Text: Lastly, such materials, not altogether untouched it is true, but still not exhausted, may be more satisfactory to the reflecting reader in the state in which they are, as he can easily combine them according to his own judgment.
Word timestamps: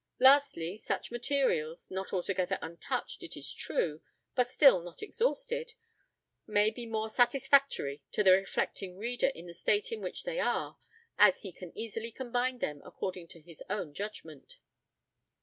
Lastly, 0.17 0.77
such 0.77 1.11
materials, 1.11 1.91
not 1.91 2.11
altogether 2.11 2.57
untouched 2.59 3.21
it 3.21 3.37
is 3.37 3.53
true, 3.53 4.01
but 4.33 4.47
still 4.47 4.81
not 4.81 5.03
exhausted, 5.03 5.75
may 6.47 6.71
be 6.71 6.87
more 6.87 7.07
satisfactory 7.07 8.01
to 8.11 8.23
the 8.23 8.31
reflecting 8.31 8.97
reader 8.97 9.27
in 9.27 9.45
the 9.45 9.53
state 9.53 9.91
in 9.91 10.01
which 10.01 10.23
they 10.23 10.39
are, 10.39 10.79
as 11.19 11.43
he 11.43 11.51
can 11.51 11.71
easily 11.77 12.11
combine 12.11 12.57
them 12.57 12.81
according 12.83 13.27
to 13.27 13.39
his 13.41 13.61
own 13.69 13.93
judgment. 13.93 14.57